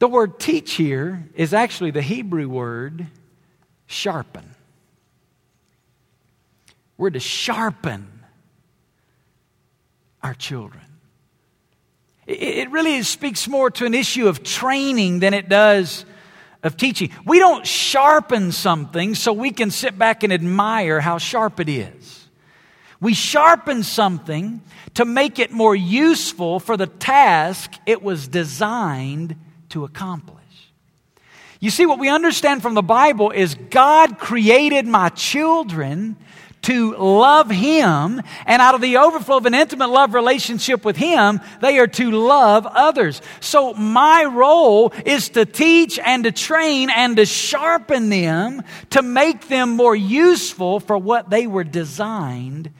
[0.00, 3.06] The word teach here is actually the Hebrew word
[3.86, 4.54] sharpen.
[6.96, 8.08] We're to sharpen
[10.22, 10.82] our children.
[12.26, 16.06] It really speaks more to an issue of training than it does
[16.62, 17.10] of teaching.
[17.26, 22.26] We don't sharpen something so we can sit back and admire how sharp it is.
[23.02, 24.62] We sharpen something
[24.94, 29.36] to make it more useful for the task it was designed
[29.70, 30.36] to accomplish.
[31.60, 36.16] You see, what we understand from the Bible is God created my children
[36.62, 41.40] to love Him, and out of the overflow of an intimate love relationship with Him,
[41.60, 43.22] they are to love others.
[43.40, 49.48] So my role is to teach and to train and to sharpen them to make
[49.48, 52.70] them more useful for what they were designed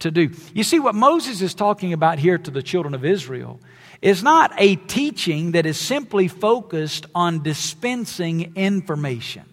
[0.00, 0.30] to do.
[0.52, 3.60] You see, what Moses is talking about here to the children of Israel
[4.02, 9.44] is not a teaching that is simply focused on dispensing information.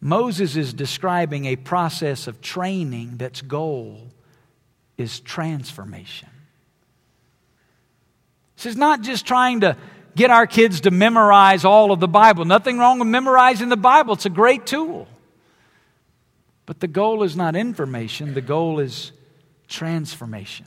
[0.00, 4.08] Moses is describing a process of training that's goal
[4.96, 6.28] is transformation.
[8.56, 9.76] This is not just trying to
[10.14, 12.44] get our kids to memorize all of the Bible.
[12.44, 15.08] Nothing wrong with memorizing the Bible, it's a great tool.
[16.66, 19.12] But the goal is not information, the goal is
[19.66, 20.66] transformation.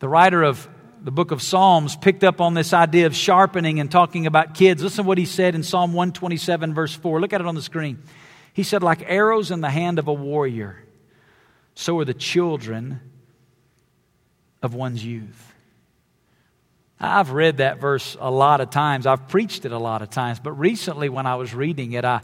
[0.00, 0.66] The writer of
[1.02, 4.82] the book of Psalms picked up on this idea of sharpening and talking about kids.
[4.82, 7.20] Listen to what he said in Psalm 127, verse 4.
[7.20, 8.02] Look at it on the screen.
[8.54, 10.82] He said, Like arrows in the hand of a warrior,
[11.74, 13.00] so are the children
[14.62, 15.52] of one's youth.
[16.98, 19.06] I've read that verse a lot of times.
[19.06, 20.40] I've preached it a lot of times.
[20.40, 22.22] But recently, when I was reading it, I,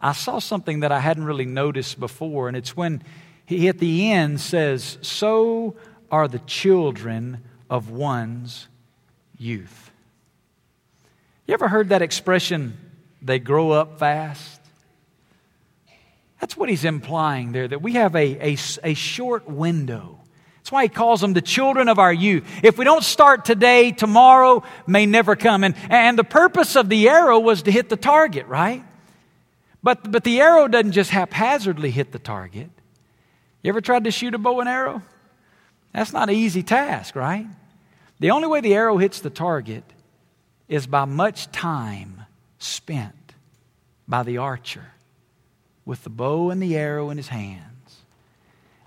[0.00, 2.48] I saw something that I hadn't really noticed before.
[2.48, 3.02] And it's when
[3.44, 5.76] he at the end says, So
[6.10, 8.68] are the children of one's
[9.38, 9.90] youth.
[11.46, 12.76] You ever heard that expression,
[13.22, 14.60] they grow up fast?
[16.40, 20.20] That's what he's implying there, that we have a, a, a short window.
[20.58, 22.44] That's why he calls them the children of our youth.
[22.62, 25.64] If we don't start today, tomorrow may never come.
[25.64, 28.84] And, and the purpose of the arrow was to hit the target, right?
[29.82, 32.68] But, but the arrow doesn't just haphazardly hit the target.
[33.62, 35.02] You ever tried to shoot a bow and arrow?
[35.92, 37.46] That's not an easy task, right?
[38.20, 39.84] The only way the arrow hits the target
[40.68, 42.24] is by much time
[42.58, 43.14] spent
[44.06, 44.84] by the archer
[45.84, 47.64] with the bow and the arrow in his hands.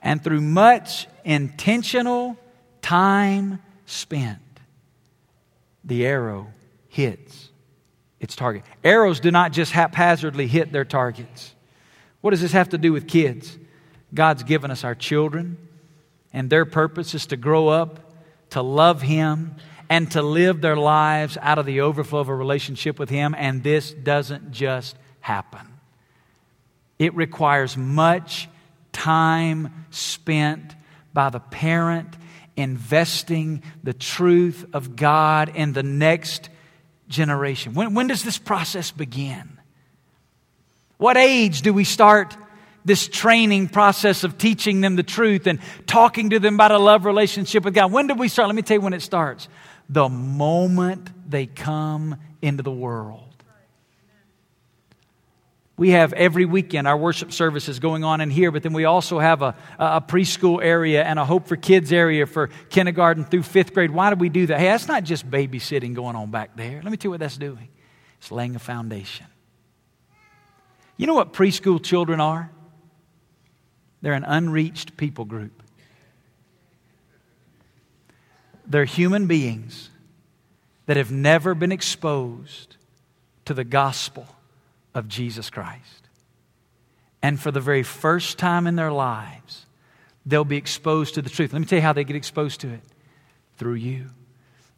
[0.01, 2.37] And through much intentional
[2.81, 4.39] time spent,
[5.83, 6.47] the arrow
[6.89, 7.49] hits
[8.19, 8.63] its target.
[8.83, 11.55] Arrows do not just haphazardly hit their targets.
[12.21, 13.57] What does this have to do with kids?
[14.13, 15.57] God's given us our children,
[16.33, 18.11] and their purpose is to grow up
[18.51, 19.55] to love Him,
[19.89, 23.35] and to live their lives out of the overflow of a relationship with Him.
[23.37, 25.67] And this doesn't just happen,
[26.99, 28.47] it requires much
[28.93, 30.75] time spent
[31.13, 32.15] by the parent
[32.55, 36.49] investing the truth of God in the next
[37.07, 37.73] generation.
[37.73, 39.57] When, when does this process begin?
[40.97, 42.35] What age do we start
[42.85, 47.05] this training process of teaching them the truth and talking to them about a love
[47.05, 47.91] relationship with God.
[47.91, 48.47] When did we start?
[48.47, 49.47] Let me tell you when it starts.
[49.89, 53.31] The moment they come into the world.
[55.77, 59.17] We have every weekend our worship services going on in here, but then we also
[59.17, 63.73] have a, a preschool area and a Hope for Kids area for kindergarten through fifth
[63.73, 63.89] grade.
[63.89, 64.59] Why do we do that?
[64.59, 66.81] Hey, that's not just babysitting going on back there.
[66.83, 67.69] Let me tell you what that's doing
[68.19, 69.25] it's laying a foundation.
[70.97, 72.51] You know what preschool children are?
[74.01, 75.61] They're an unreached people group.
[78.65, 79.89] They're human beings
[80.85, 82.77] that have never been exposed
[83.45, 84.25] to the gospel
[84.93, 86.07] of Jesus Christ.
[87.21, 89.65] And for the very first time in their lives,
[90.25, 91.53] they'll be exposed to the truth.
[91.53, 92.81] Let me tell you how they get exposed to it
[93.57, 94.07] through you.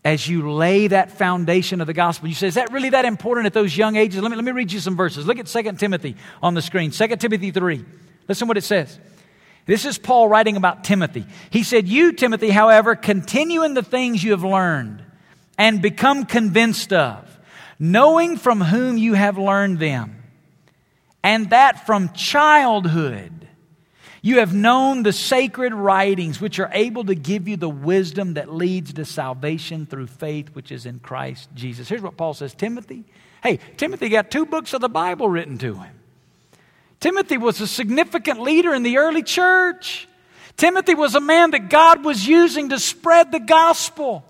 [0.03, 3.45] As you lay that foundation of the gospel, you say, Is that really that important
[3.45, 4.21] at those young ages?
[4.21, 5.25] Let me, let me read you some verses.
[5.25, 6.91] Look at 2 Timothy on the screen.
[6.91, 7.85] 2 Timothy 3.
[8.27, 8.99] Listen what it says.
[9.65, 11.25] This is Paul writing about Timothy.
[11.49, 15.03] He said, You, Timothy, however, continue in the things you have learned
[15.57, 17.39] and become convinced of,
[17.79, 20.23] knowing from whom you have learned them,
[21.23, 23.47] and that from childhood
[24.21, 28.53] you have known the sacred writings which are able to give you the wisdom that
[28.53, 31.89] leads to salvation through faith which is in Christ Jesus.
[31.89, 33.03] Here's what Paul says Timothy.
[33.41, 36.02] Hey, Timothy got two books of the Bible written to him.
[37.03, 40.07] Timothy was a significant leader in the early church.
[40.55, 44.23] Timothy was a man that God was using to spread the gospel.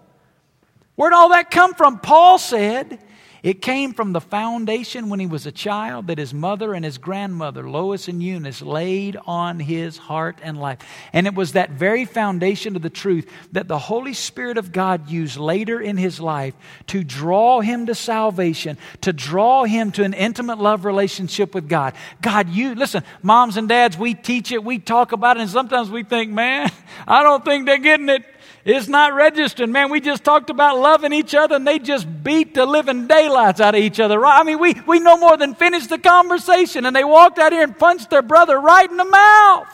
[0.96, 2.00] Where'd all that come from?
[2.00, 2.98] Paul said,
[3.44, 6.98] It came from the foundation when he was a child that his mother and his
[6.98, 10.80] grandmother, Lois and Eunice, laid on his heart and life.
[11.12, 15.10] And it was that very foundation of the truth that the Holy Spirit of God
[15.10, 16.54] used later in his life
[16.88, 21.96] to draw him to salvation, to draw him to an intimate love relationship with God.
[22.22, 25.92] God, you, listen, moms and dads, we teach it, we talk about it, and sometimes
[25.92, 26.72] we think, man,
[27.06, 28.24] I don't think they're getting it.
[28.66, 29.70] It's not registered.
[29.70, 33.60] Man, we just talked about loving each other and they just beat the living daylights
[33.60, 34.18] out of each other.
[34.18, 34.40] Right?
[34.40, 37.64] I mean, we, we no more than finished the conversation and they walked out here
[37.64, 39.68] and punched their brother right in the mouth.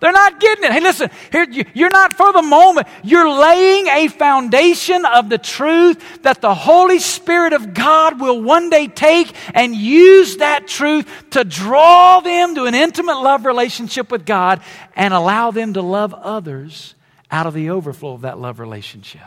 [0.00, 0.72] They're not getting it.
[0.72, 2.88] Hey, listen, here, you're not for the moment.
[3.02, 8.68] You're laying a foundation of the truth that the Holy Spirit of God will one
[8.68, 14.26] day take and use that truth to draw them to an intimate love relationship with
[14.26, 14.60] God
[14.94, 16.93] and allow them to love others
[17.34, 19.20] out of the overflow of that love relationship.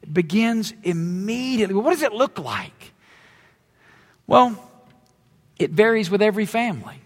[0.00, 1.74] It begins immediately.
[1.74, 2.92] What does it look like?
[4.28, 4.56] Well,
[5.58, 7.00] it varies with every family.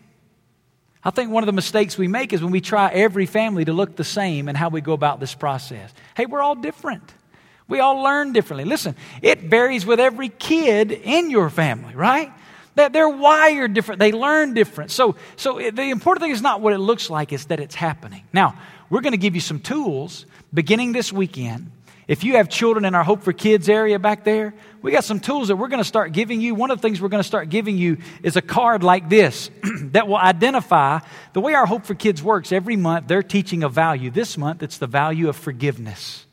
[1.03, 3.73] I think one of the mistakes we make is when we try every family to
[3.73, 5.91] look the same and how we go about this process.
[6.15, 7.15] Hey, we're all different.
[7.67, 8.67] We all learn differently.
[8.67, 12.31] Listen, it varies with every kid in your family, right?
[12.75, 14.01] That they're wired different.
[14.01, 14.91] They learn different.
[14.91, 18.25] So, so the important thing is not what it looks like, it's that it's happening.
[18.35, 18.59] Now,
[18.91, 21.71] we're going to give you some tools beginning this weekend.
[22.09, 25.21] If you have children in our Hope for Kids area back there, we got some
[25.21, 26.57] tools that we're going to start giving you.
[26.57, 29.49] One of the things we're going to start giving you is a card like this
[29.93, 30.99] that will identify
[31.35, 32.51] the way our Hope for Kids works.
[32.51, 34.11] Every month, they're teaching a value.
[34.11, 36.27] This month, it's the value of forgiveness.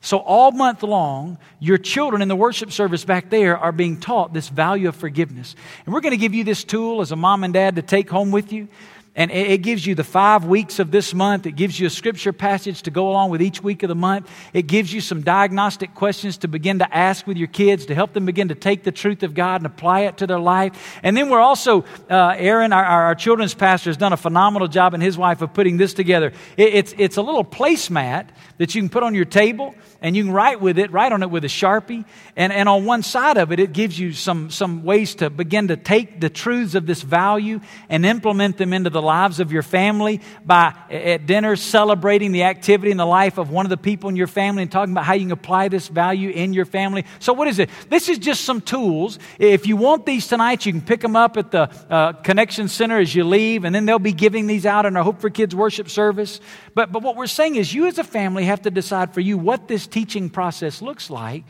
[0.00, 4.32] So, all month long, your children in the worship service back there are being taught
[4.32, 5.54] this value of forgiveness.
[5.84, 8.08] And we're going to give you this tool as a mom and dad to take
[8.08, 8.68] home with you.
[9.16, 11.46] And it gives you the five weeks of this month.
[11.46, 14.28] It gives you a scripture passage to go along with each week of the month.
[14.52, 18.12] It gives you some diagnostic questions to begin to ask with your kids to help
[18.12, 20.98] them begin to take the truth of God and apply it to their life.
[21.04, 24.94] And then we're also, uh, Aaron, our, our, children's pastor, has done a phenomenal job
[24.94, 26.32] and his wife of putting this together.
[26.56, 30.22] It, it's, it's a little placemat that you can put on your table and you
[30.22, 32.04] can write with it, write on it with a Sharpie.
[32.36, 35.68] And, and on one side of it, it gives you some, some ways to begin
[35.68, 39.62] to take the truths of this value and implement them into the lives of your
[39.62, 44.10] family by at dinner celebrating the activity in the life of one of the people
[44.10, 47.06] in your family and talking about how you can apply this value in your family.
[47.18, 47.70] So, what is it?
[47.88, 49.18] This is just some tools.
[49.38, 52.98] If you want these tonight, you can pick them up at the uh, Connection Center
[52.98, 55.54] as you leave, and then they'll be giving these out in our Hope for Kids
[55.54, 56.40] worship service.
[56.74, 59.38] But, but what we're saying is, you as a family have to decide for you
[59.38, 61.44] what this teaching process looks like,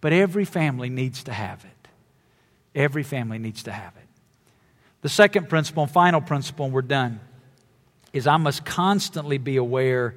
[0.00, 1.88] but every family needs to have it.
[2.74, 4.08] Every family needs to have it.
[5.02, 7.20] The second principle and final principle, and we're done,
[8.14, 10.14] is I must constantly be aware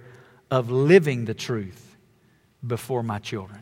[0.50, 1.98] of living the truth
[2.66, 3.60] before my children.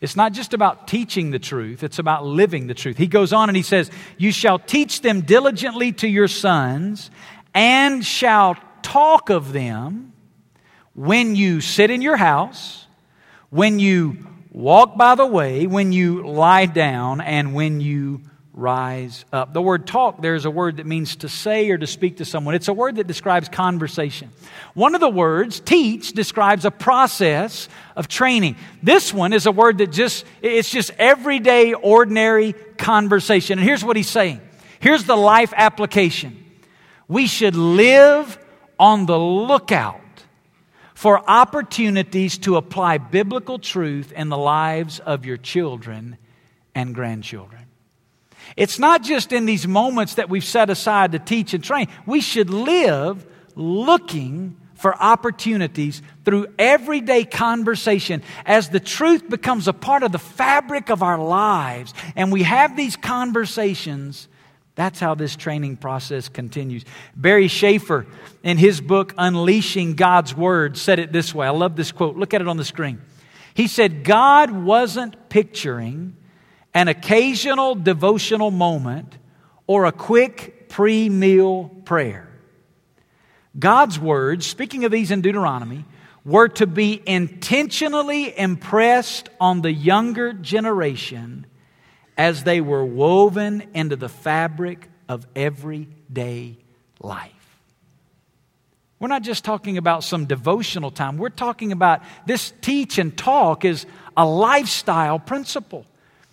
[0.00, 2.96] It's not just about teaching the truth, it's about living the truth.
[2.96, 7.10] He goes on and he says, You shall teach them diligently to your sons,
[7.52, 10.14] and shall talk of them
[10.94, 12.83] when you sit in your house,
[13.54, 14.16] when you
[14.50, 18.20] walk by the way, when you lie down, and when you
[18.52, 19.52] rise up.
[19.52, 22.56] The word talk, there's a word that means to say or to speak to someone.
[22.56, 24.30] It's a word that describes conversation.
[24.74, 28.56] One of the words, teach, describes a process of training.
[28.82, 33.60] This one is a word that just, it's just everyday, ordinary conversation.
[33.60, 34.40] And here's what he's saying.
[34.80, 36.44] Here's the life application.
[37.06, 38.36] We should live
[38.80, 40.00] on the lookout
[40.94, 46.16] for opportunities to apply biblical truth in the lives of your children
[46.74, 47.62] and grandchildren.
[48.56, 51.88] It's not just in these moments that we've set aside to teach and train.
[52.06, 53.26] We should live
[53.56, 60.90] looking for opportunities through everyday conversation as the truth becomes a part of the fabric
[60.90, 64.28] of our lives and we have these conversations
[64.76, 66.84] that's how this training process continues.
[67.14, 68.06] Barry Shafer,
[68.42, 71.46] in his book, Unleashing God's Word, said it this way.
[71.46, 72.16] I love this quote.
[72.16, 73.00] Look at it on the screen.
[73.54, 76.16] He said, God wasn't picturing
[76.74, 79.16] an occasional devotional moment
[79.68, 82.28] or a quick pre meal prayer.
[83.56, 85.84] God's words, speaking of these in Deuteronomy,
[86.24, 91.46] were to be intentionally impressed on the younger generation
[92.16, 96.56] as they were woven into the fabric of everyday
[97.00, 97.32] life.
[99.00, 101.18] We're not just talking about some devotional time.
[101.18, 103.86] We're talking about this teach and talk is
[104.16, 105.84] a lifestyle principle.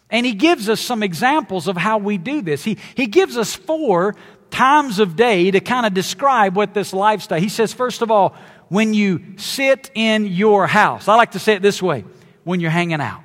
[0.10, 2.64] And he gives us some examples of how we do this.
[2.64, 4.16] He, he gives us four
[4.52, 7.40] times of day to kind of describe what this lifestyle.
[7.40, 8.36] He says, first of all,
[8.68, 11.08] when you sit in your house.
[11.08, 12.06] I like to say it this way
[12.44, 13.22] when you're hanging out.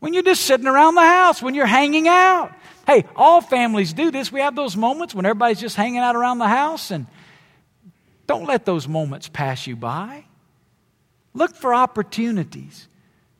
[0.00, 2.52] When you're just sitting around the house, when you're hanging out.
[2.86, 4.30] Hey, all families do this.
[4.30, 7.06] We have those moments when everybody's just hanging out around the house, and
[8.26, 10.24] don't let those moments pass you by.
[11.34, 12.88] Look for opportunities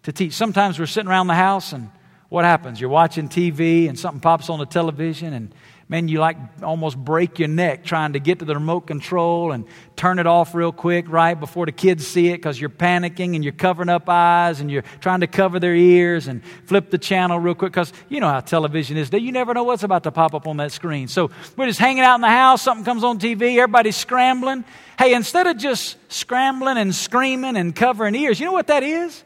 [0.03, 0.33] to teach.
[0.33, 1.91] Sometimes we're sitting around the house, and
[2.29, 2.81] what happens?
[2.81, 5.55] You're watching TV, and something pops on the television, and
[5.89, 9.64] man, you like almost break your neck trying to get to the remote control and
[9.95, 13.45] turn it off real quick, right, before the kids see it because you're panicking and
[13.45, 17.39] you're covering up eyes and you're trying to cover their ears and flip the channel
[17.39, 19.12] real quick because you know how television is.
[19.12, 21.07] You never know what's about to pop up on that screen.
[21.07, 24.64] So we're just hanging out in the house, something comes on TV, everybody's scrambling.
[24.99, 29.24] Hey, instead of just scrambling and screaming and covering ears, you know what that is?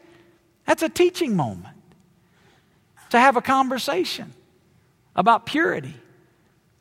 [0.67, 1.75] That's a teaching moment
[3.09, 4.33] to have a conversation
[5.15, 5.95] about purity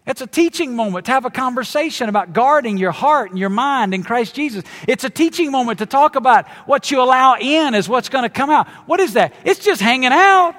[0.07, 3.94] it's a teaching moment to have a conversation about guarding your heart and your mind
[3.94, 4.64] in Christ Jesus.
[4.88, 8.30] It's a teaching moment to talk about what you allow in is what's going to
[8.30, 8.66] come out.
[8.86, 9.34] What is that?
[9.44, 10.55] It's just hanging out.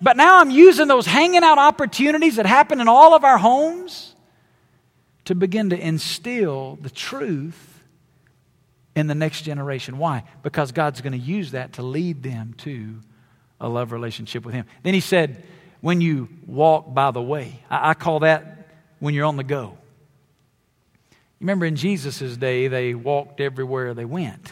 [0.00, 4.14] But now I'm using those hanging out opportunities that happen in all of our homes
[5.24, 7.82] to begin to instill the truth
[8.94, 9.98] in the next generation.
[9.98, 10.24] Why?
[10.42, 13.00] Because God's going to use that to lead them to
[13.60, 14.66] a love relationship with Him.
[14.82, 15.42] Then He said,
[15.80, 18.53] when you walk by the way, I, call that
[19.04, 19.76] when you're on the go.
[21.12, 24.50] You remember in Jesus' day, they walked everywhere they went.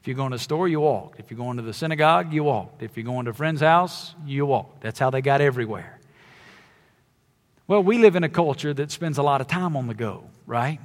[0.00, 1.20] If you're going to the store, you walked.
[1.20, 2.82] If you're going to the synagogue, you walked.
[2.82, 4.80] If you're going to a friend's house, you walked.
[4.80, 6.00] That's how they got everywhere.
[7.66, 10.24] Well, we live in a culture that spends a lot of time on the go,
[10.46, 10.80] right?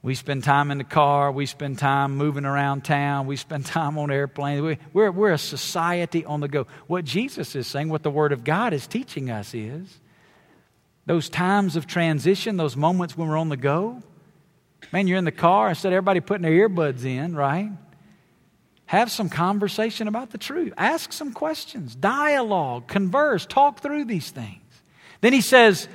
[0.00, 1.32] We spend time in the car.
[1.32, 3.26] We spend time moving around town.
[3.26, 4.62] We spend time on airplanes.
[4.62, 6.68] We, we're, we're a society on the go.
[6.86, 9.98] What Jesus is saying, what the Word of God is teaching us is
[11.10, 14.00] those times of transition, those moments when we're on the go.
[14.92, 17.72] Man, you're in the car instead of everybody putting their earbuds in, right?
[18.86, 20.72] Have some conversation about the truth.
[20.76, 24.62] Ask some questions, dialogue, converse, talk through these things.
[25.20, 25.88] Then he says,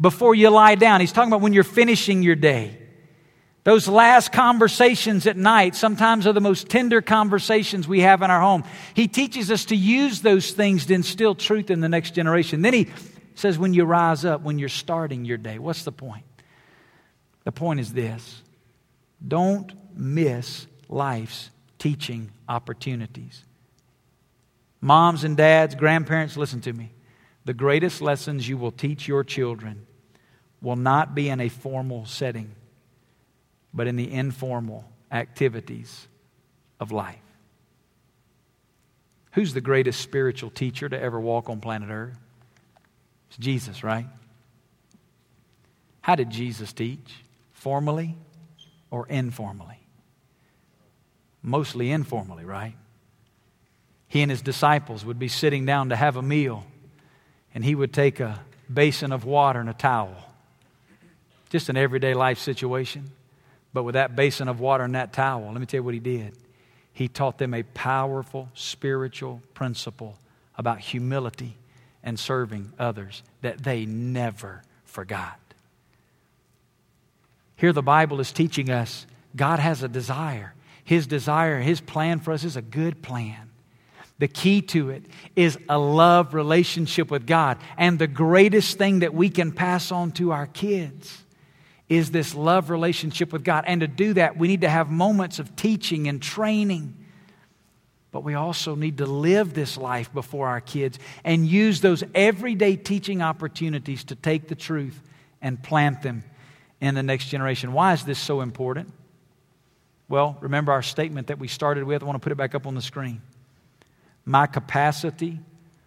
[0.00, 2.76] before you lie down, he's talking about when you're finishing your day.
[3.62, 8.40] Those last conversations at night sometimes are the most tender conversations we have in our
[8.40, 8.64] home.
[8.94, 12.62] He teaches us to use those things to instill truth in the next generation.
[12.62, 12.88] Then he
[13.34, 15.58] says when you rise up, when you're starting your day.
[15.58, 16.24] What's the point?
[17.44, 18.42] The point is this
[19.26, 23.44] don't miss life's teaching opportunities.
[24.80, 26.90] Moms and dads, grandparents, listen to me.
[27.44, 29.86] The greatest lessons you will teach your children
[30.62, 32.54] will not be in a formal setting,
[33.72, 36.08] but in the informal activities
[36.80, 37.16] of life.
[39.32, 42.18] Who's the greatest spiritual teacher to ever walk on planet Earth?
[43.34, 44.06] It's Jesus, right?
[46.00, 47.24] How did Jesus teach?
[47.52, 48.14] Formally
[48.92, 49.80] or informally?
[51.42, 52.74] Mostly informally, right?
[54.06, 56.64] He and his disciples would be sitting down to have a meal,
[57.52, 58.38] and he would take a
[58.72, 60.14] basin of water and a towel.
[61.50, 63.10] Just an everyday life situation.
[63.72, 66.00] But with that basin of water and that towel, let me tell you what he
[66.00, 66.36] did.
[66.92, 70.16] He taught them a powerful spiritual principle
[70.56, 71.56] about humility
[72.04, 75.40] and serving others that they never forgot.
[77.56, 80.54] Here, the Bible is teaching us God has a desire.
[80.84, 83.50] His desire, His plan for us is a good plan.
[84.18, 87.58] The key to it is a love relationship with God.
[87.76, 91.24] And the greatest thing that we can pass on to our kids
[91.88, 93.64] is this love relationship with God.
[93.66, 97.03] And to do that, we need to have moments of teaching and training
[98.14, 102.76] but we also need to live this life before our kids and use those everyday
[102.76, 105.02] teaching opportunities to take the truth
[105.42, 106.22] and plant them
[106.80, 107.72] in the next generation.
[107.72, 108.92] Why is this so important?
[110.08, 112.04] Well, remember our statement that we started with.
[112.04, 113.20] I want to put it back up on the screen.
[114.24, 115.40] My capacity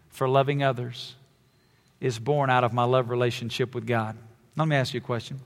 [0.10, 1.16] for loving others
[2.02, 4.18] is born out of my love relationship with God.
[4.58, 5.40] Let me ask you a question.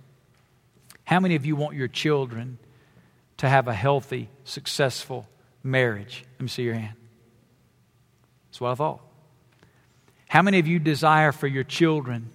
[1.03, 2.57] How many of you want your children
[3.37, 5.27] to have a healthy, successful
[5.63, 6.25] marriage?
[6.33, 6.95] Let me see your hand.
[8.49, 9.01] That's what I thought.
[10.27, 12.29] How many of you desire for your children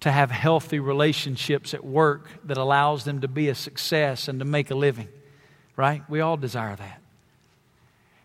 [0.00, 4.44] to have healthy relationships at work that allows them to be a success and to
[4.44, 5.08] make a living?
[5.76, 6.02] Right?
[6.08, 7.00] We all desire that.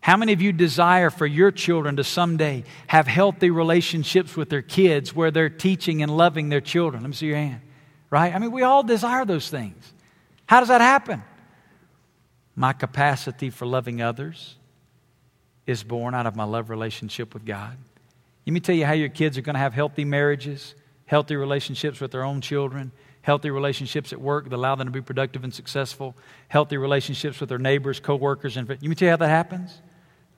[0.02, 4.64] How many of you desire for your children to someday have healthy relationships with their
[4.64, 7.04] kids where they're teaching and loving their children?
[7.04, 7.62] Let me see your hand.
[8.10, 8.34] Right?
[8.34, 9.94] I mean, we all desire those things.
[10.48, 11.24] How does that happen?
[12.62, 14.56] My capacity for loving others
[15.66, 17.76] is born out of my love relationship with God.
[18.46, 20.76] Let me tell you how your kids are going to have healthy marriages,
[21.08, 22.92] healthy relationships with their own children,
[23.24, 26.16] healthy relationships at work that allow them to be productive and successful,
[26.50, 29.82] healthy relationships with their neighbors, coworkers, and let me tell you how that happens.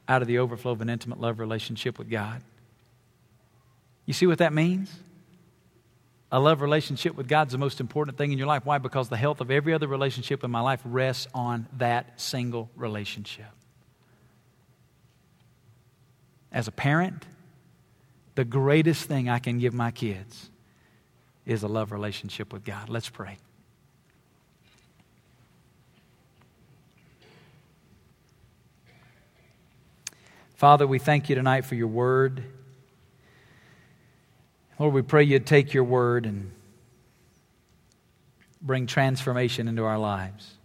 [0.08, 2.42] out of the overflow of an intimate love relationship with God.
[4.06, 4.90] You see what that means?
[6.36, 8.66] A love relationship with God is the most important thing in your life.
[8.66, 8.80] Why?
[8.80, 13.46] Because the health of every other relationship in my life rests on that single relationship.
[16.52, 17.28] As a parent,
[18.34, 20.50] the greatest thing I can give my kids
[21.46, 22.90] is a love relationship with God.
[22.90, 23.38] Let's pray.
[30.56, 32.44] Father, we thank you tonight for your word.
[34.84, 36.52] Lord, we pray you'd take your word and
[38.62, 40.58] bring transformation into our lives.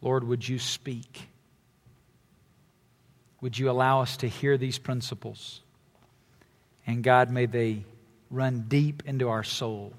[0.00, 1.20] Lord, would you speak?
[3.42, 5.60] Would you allow us to hear these principles?
[6.86, 7.84] And God, may they
[8.30, 9.92] run deep into our soul.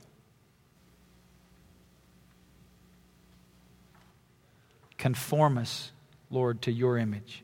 [5.04, 5.92] Conform us,
[6.30, 7.44] Lord, to your image.